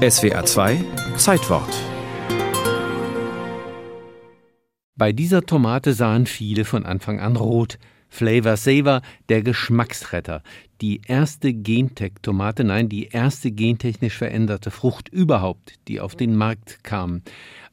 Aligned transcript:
SWA 0.00 0.46
2 0.46 0.82
Zeitwort 1.18 1.68
Bei 4.96 5.12
dieser 5.12 5.42
Tomate 5.42 5.92
sahen 5.92 6.24
viele 6.24 6.64
von 6.64 6.86
Anfang 6.86 7.20
an 7.20 7.36
rot. 7.36 7.78
Flavor 8.08 8.56
Saver, 8.56 9.02
der 9.28 9.42
Geschmacksretter. 9.42 10.42
Die 10.80 11.02
erste 11.06 11.52
Gentech-Tomate, 11.52 12.64
nein, 12.64 12.88
die 12.88 13.08
erste 13.08 13.50
gentechnisch 13.50 14.16
veränderte 14.16 14.70
Frucht 14.70 15.10
überhaupt, 15.10 15.74
die 15.86 16.00
auf 16.00 16.14
den 16.14 16.34
Markt 16.34 16.82
kam. 16.82 17.20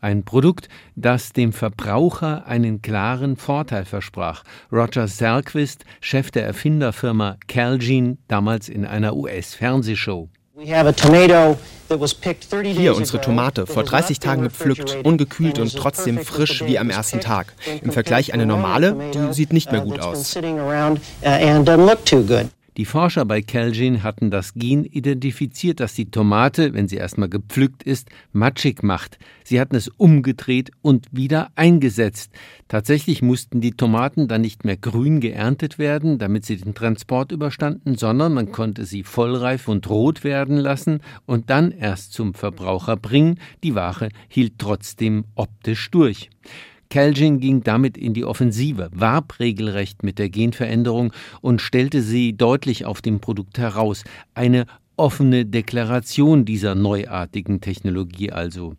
Ein 0.02 0.26
Produkt, 0.26 0.68
das 0.98 1.32
dem 1.32 1.54
Verbraucher 1.54 2.46
einen 2.46 2.82
klaren 2.82 3.38
Vorteil 3.38 3.86
versprach. 3.86 4.44
Roger 4.70 5.08
Salquist, 5.08 5.86
Chef 6.02 6.30
der 6.32 6.46
Erfinderfirma 6.46 7.38
Calgene, 7.48 8.18
damals 8.28 8.68
in 8.68 8.86
einer 8.86 9.16
US-Fernsehshow. 9.16 10.28
Hier 12.64 12.96
unsere 12.96 13.22
Tomate, 13.22 13.66
vor 13.66 13.84
30 13.84 14.20
Tagen 14.20 14.44
gepflückt, 14.44 14.98
ungekühlt 15.04 15.60
und 15.60 15.76
trotzdem 15.76 16.20
frisch 16.20 16.64
wie 16.66 16.78
am 16.80 16.90
ersten 16.90 17.20
Tag. 17.20 17.54
Im 17.82 17.92
Vergleich 17.92 18.34
eine 18.34 18.46
normale, 18.46 18.96
die 19.14 19.34
sieht 19.34 19.54
nicht 19.54 19.72
mehr 19.72 19.82
gut 19.82 20.00
aus. 20.00 20.38
Die 22.78 22.86
Forscher 22.86 23.26
bei 23.26 23.42
Celgene 23.42 24.04
hatten 24.04 24.30
das 24.30 24.54
Gen 24.54 24.86
identifiziert, 24.86 25.80
das 25.80 25.96
die 25.96 26.12
Tomate, 26.12 26.76
wenn 26.76 26.88
sie 26.88 26.98
erstmal 26.98 27.28
gepflückt 27.28 27.82
ist, 27.82 28.10
matschig 28.34 28.84
macht. 28.84 29.18
Sie 29.44 29.60
hatten 29.60 29.76
es 29.76 29.88
umgedreht 29.88 30.70
und 30.84 31.08
wieder 31.12 31.50
eingesetzt. 31.56 32.32
Tatsächlich 32.68 33.24
mussten 33.24 33.62
die 33.62 33.72
Tomaten 33.72 34.28
dann 34.28 34.42
nicht 34.42 34.64
mehr 34.64 34.78
grün 34.78 35.22
geerntet 35.22 35.80
werden, 35.80 36.20
damit 36.20 36.46
sie 36.46 36.58
den 36.58 36.76
Transport 36.76 37.32
überstanden, 37.32 37.96
sondern 37.96 38.36
man 38.36 38.52
konnte 38.52 38.86
sie 38.86 39.02
vollreif 39.02 39.68
und 39.68 39.90
rot 39.90 40.24
werden 40.24 40.58
lassen 40.58 41.02
und 41.26 41.50
dann 41.50 41.72
erst 41.72 42.14
zum 42.14 42.36
Verbraucher 42.36 42.96
bringen. 42.96 43.40
Die 43.64 43.74
Ware 43.74 44.10
hielt 44.28 44.60
trotzdem 44.60 45.26
optisch 45.34 45.90
durch. 45.90 46.30
Kelgin 46.90 47.40
ging 47.40 47.64
damit 47.64 47.98
in 47.98 48.14
die 48.14 48.26
Offensive, 48.26 48.90
warb 48.94 49.40
regelrecht 49.40 50.04
mit 50.04 50.20
der 50.20 50.30
Genveränderung 50.30 51.14
und 51.42 51.62
stellte 51.62 52.02
sie 52.02 52.36
deutlich 52.36 52.86
auf 52.86 53.02
dem 53.02 53.20
Produkt 53.20 53.58
heraus. 53.58 54.04
Eine 54.34 54.66
offene 54.98 55.46
Deklaration 55.46 56.44
dieser 56.44 56.76
neuartigen 56.76 57.62
Technologie 57.62 58.32
also. 58.32 58.74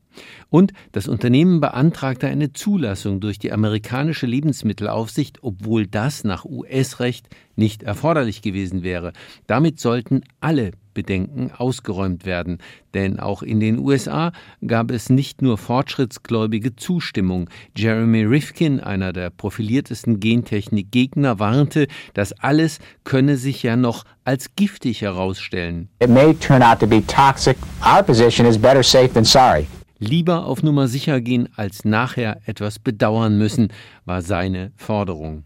Und 0.51 0.73
das 0.93 1.09
Unternehmen 1.09 1.61
beantragte 1.61 2.27
eine 2.27 2.53
Zulassung 2.53 3.21
durch 3.21 3.39
die 3.39 3.53
amerikanische 3.53 4.27
Lebensmittelaufsicht, 4.27 5.39
obwohl 5.43 5.87
das 5.87 6.25
nach 6.25 6.45
US-Recht 6.45 7.29
nicht 7.57 7.83
erforderlich 7.83 8.41
gewesen 8.41 8.83
wäre. 8.83 9.13
Damit 9.47 9.81
sollten 9.81 10.23
alle 10.41 10.73
Bedenken 10.95 11.53
ausgeräumt 11.57 12.27
werden, 12.27 12.59
denn 12.93 13.21
auch 13.21 13.43
in 13.43 13.61
den 13.61 13.79
USA 13.79 14.33
gab 14.67 14.91
es 14.91 15.11
nicht 15.11 15.43
nur 15.43 15.57
fortschrittsgläubige 15.57 16.75
Zustimmung. 16.75 17.49
Jeremy 17.77 18.25
Rifkin, 18.25 18.81
einer 18.81 19.13
der 19.13 19.31
profiliertesten 19.31 20.19
Gentechnik-Gegner, 20.19 21.39
warnte, 21.39 21.87
das 22.15 22.33
alles 22.33 22.81
könne 23.05 23.37
sich 23.37 23.63
ja 23.63 23.77
noch 23.77 24.05
als 24.25 24.57
giftig 24.57 25.03
herausstellen. 25.03 25.89
It 26.03 26.11
may 26.11 26.35
turn 26.35 26.63
out 26.63 26.81
to 26.81 26.87
be 26.87 27.07
toxic. 27.07 27.57
Our 27.85 28.03
position 28.03 28.47
is 28.47 28.59
better 28.59 28.83
safe 28.83 29.13
than 29.13 29.25
sorry. 29.25 29.67
Lieber 29.99 30.47
auf 30.47 30.63
Nummer 30.63 30.87
sicher 30.87 31.21
gehen, 31.21 31.49
als 31.57 31.85
nachher 31.85 32.41
etwas 32.47 32.79
bedauern 32.79 33.37
müssen, 33.37 33.69
war 34.05 34.23
seine 34.23 34.73
Forderung. 34.77 35.45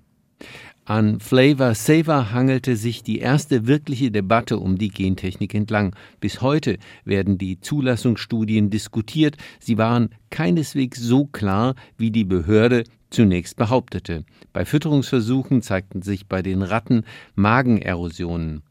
An 0.84 1.20
Flavor 1.20 1.74
Saver 1.74 2.32
hangelte 2.32 2.76
sich 2.76 3.02
die 3.02 3.20
erste 3.20 3.66
wirkliche 3.66 4.10
Debatte 4.10 4.58
um 4.58 4.76
die 4.76 4.88
Gentechnik 4.88 5.54
entlang. 5.54 5.94
Bis 6.20 6.42
heute 6.42 6.76
werden 7.04 7.38
die 7.38 7.60
Zulassungsstudien 7.60 8.68
diskutiert. 8.68 9.36
Sie 9.60 9.78
waren 9.78 10.10
keineswegs 10.30 10.98
so 11.00 11.26
klar, 11.26 11.76
wie 11.96 12.10
die 12.10 12.24
Behörde 12.24 12.82
zunächst 13.10 13.56
behauptete. 13.56 14.24
Bei 14.52 14.64
Fütterungsversuchen 14.64 15.62
zeigten 15.62 16.02
sich 16.02 16.26
bei 16.26 16.42
den 16.42 16.62
Ratten 16.62 17.04
Magenerosionen. 17.36 18.62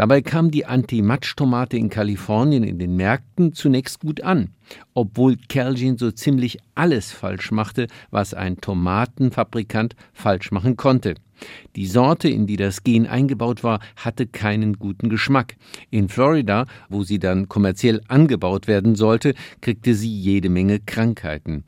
Dabei 0.00 0.22
kam 0.22 0.50
die 0.50 0.64
Anti-Matsch-Tomate 0.64 1.76
in 1.76 1.90
Kalifornien 1.90 2.64
in 2.64 2.78
den 2.78 2.96
Märkten 2.96 3.52
zunächst 3.52 4.00
gut 4.00 4.22
an, 4.22 4.48
obwohl 4.94 5.36
Calgene 5.50 5.98
so 5.98 6.10
ziemlich 6.10 6.56
alles 6.74 7.12
falsch 7.12 7.50
machte, 7.50 7.86
was 8.10 8.32
ein 8.32 8.56
Tomatenfabrikant 8.62 9.96
falsch 10.14 10.52
machen 10.52 10.78
konnte. 10.78 11.16
Die 11.76 11.84
Sorte, 11.84 12.30
in 12.30 12.46
die 12.46 12.56
das 12.56 12.82
Gen 12.82 13.06
eingebaut 13.06 13.62
war, 13.62 13.80
hatte 13.94 14.26
keinen 14.26 14.78
guten 14.78 15.10
Geschmack. 15.10 15.56
In 15.90 16.08
Florida, 16.08 16.64
wo 16.88 17.02
sie 17.02 17.18
dann 17.18 17.50
kommerziell 17.50 18.00
angebaut 18.08 18.68
werden 18.68 18.94
sollte, 18.94 19.34
kriegte 19.60 19.94
sie 19.94 20.18
jede 20.18 20.48
Menge 20.48 20.80
Krankheiten. 20.80 21.64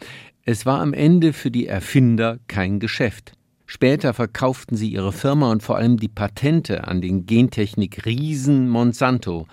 Es 0.46 0.64
war 0.64 0.80
am 0.80 0.94
Ende 0.94 1.34
für 1.34 1.50
die 1.50 1.66
Erfinder 1.66 2.38
kein 2.48 2.80
Geschäft. 2.80 3.34
Später 3.74 4.12
verkauften 4.12 4.76
sie 4.76 4.92
ihre 4.92 5.12
Firma 5.14 5.50
und 5.50 5.62
vor 5.62 5.78
allem 5.78 5.96
die 5.96 6.10
Patente 6.10 6.86
an 6.86 7.00
den 7.00 7.24
Gentechnik-Riesen 7.24 8.68
Monsanto. 8.68 9.46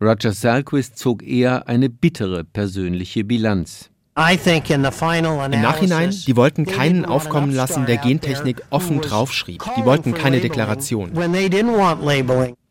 Roger 0.00 0.32
Salquist 0.32 0.96
zog 0.96 1.22
eher 1.22 1.68
eine 1.68 1.90
bittere 1.90 2.44
persönliche 2.44 3.24
Bilanz. 3.24 3.90
Im 4.14 5.60
Nachhinein, 5.60 6.14
die 6.26 6.34
wollten 6.34 6.64
keinen 6.64 7.04
aufkommen 7.04 7.52
lassen, 7.52 7.84
der 7.84 7.98
Gentechnik 7.98 8.62
offen 8.70 9.02
draufschrieb. 9.02 9.62
Die 9.76 9.84
wollten 9.84 10.14
keine 10.14 10.40
Deklaration. 10.40 11.10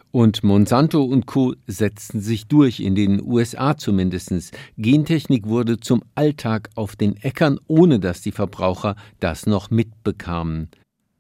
Und 0.10 0.44
Monsanto 0.44 1.04
und 1.04 1.28
Co. 1.28 1.54
setzten 1.68 2.22
sich 2.22 2.48
durch, 2.48 2.80
in 2.80 2.96
den 2.96 3.22
USA 3.22 3.78
zumindest. 3.78 4.34
Gentechnik 4.80 5.46
wurde 5.46 5.80
zum 5.80 6.02
Alltag 6.16 6.72
auf 6.74 6.96
den 6.96 7.18
Äckern, 7.18 7.60
ohne 7.68 8.00
dass 8.00 8.22
die 8.22 8.32
Verbraucher 8.32 8.96
das 9.20 9.46
noch 9.46 9.70
mitbekamen. 9.70 10.72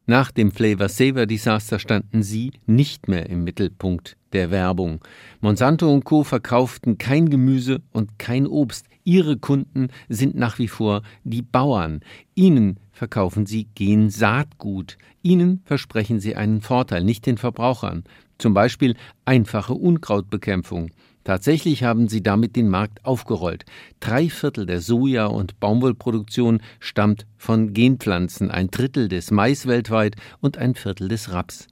Nach 0.09 0.31
dem 0.31 0.53
Flavor 0.53 0.87
Saver 0.87 1.25
Desaster 1.25 1.79
standen 1.79 2.23
sie 2.23 2.53
nicht 2.65 3.09
mehr 3.09 3.29
im 3.29 3.43
Mittelpunkt 3.43 4.15
der 4.31 4.51
Werbung. 4.51 5.01
Monsanto 5.41 5.93
und 5.93 6.05
Co. 6.05 6.23
verkauften 6.23 6.97
kein 6.97 7.29
Gemüse 7.29 7.81
und 7.91 8.17
kein 8.17 8.47
Obst. 8.47 8.85
Ihre 9.03 9.35
Kunden 9.35 9.89
sind 10.07 10.33
nach 10.35 10.59
wie 10.59 10.69
vor 10.69 11.01
die 11.25 11.41
Bauern. 11.41 11.99
Ihnen 12.35 12.79
verkaufen 12.93 13.45
sie 13.45 13.67
Gensaatgut. 13.75 14.97
Ihnen 15.23 15.61
versprechen 15.65 16.21
sie 16.21 16.37
einen 16.37 16.61
Vorteil, 16.61 17.03
nicht 17.03 17.25
den 17.25 17.37
Verbrauchern. 17.37 18.05
Zum 18.37 18.53
Beispiel 18.53 18.95
einfache 19.25 19.73
Unkrautbekämpfung. 19.73 20.91
Tatsächlich 21.27 21.83
haben 21.83 22.07
sie 22.07 22.23
damit 22.23 22.55
den 22.55 22.69
Markt 22.69 23.03
aufgerollt. 23.03 23.65
Drei 23.99 24.29
Viertel 24.29 24.65
der 24.65 24.79
Soja- 24.79 25.25
und 25.25 25.59
Baumwollproduktion 25.59 26.61
stammt 26.79 27.25
von 27.35 27.73
Genpflanzen, 27.73 28.49
ein 28.49 28.71
Drittel 28.71 29.09
des 29.09 29.29
Mais 29.29 29.67
weltweit 29.67 30.15
und 30.39 30.57
ein 30.57 30.73
Viertel 30.73 31.09
des 31.09 31.33
Raps. 31.33 31.67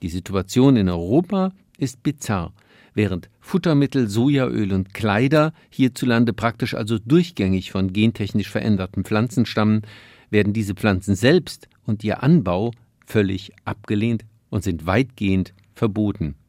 Die 0.00 0.10
Situation 0.10 0.76
in 0.76 0.88
Europa 0.88 1.50
ist 1.76 2.04
bizarr. 2.04 2.52
Während 2.94 3.28
Futtermittel, 3.40 4.08
Sojaöl 4.08 4.72
und 4.72 4.94
Kleider 4.94 5.54
hierzulande 5.70 6.32
praktisch 6.32 6.74
also 6.74 7.00
durchgängig 7.00 7.72
von 7.72 7.92
gentechnisch 7.92 8.48
veränderten 8.48 9.02
Pflanzen 9.02 9.44
stammen, 9.44 9.82
werden 10.30 10.52
diese 10.52 10.74
Pflanzen 10.74 11.16
selbst 11.16 11.68
und 11.84 12.04
ihr 12.04 12.22
Anbau 12.22 12.70
völlig 13.04 13.50
abgelehnt 13.64 14.24
und 14.50 14.62
sind 14.62 14.86
weitgehend 14.86 15.52
verboten. 15.74 16.36